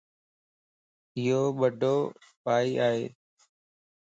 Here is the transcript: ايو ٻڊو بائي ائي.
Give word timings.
ايو 1.15 1.39
ٻڊو 1.59 1.95
بائي 2.43 2.69
ائي. 2.87 3.03